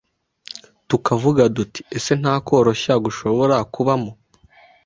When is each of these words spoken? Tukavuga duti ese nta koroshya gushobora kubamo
Tukavuga 0.89 1.43
duti 1.55 1.81
ese 1.97 2.11
nta 2.21 2.33
koroshya 2.47 2.93
gushobora 3.05 3.55
kubamo 3.73 4.11